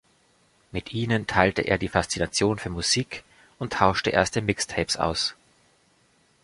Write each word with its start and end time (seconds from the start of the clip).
Mit 0.71 0.93
ihnen 0.93 1.27
teilte 1.27 1.61
er 1.61 1.77
die 1.77 1.87
Faszination 1.87 2.57
für 2.57 2.71
Musik 2.71 3.23
und 3.59 3.73
tauschte 3.73 4.09
erste 4.09 4.41
Mix-Tapes 4.41 4.97
aus. 4.97 5.35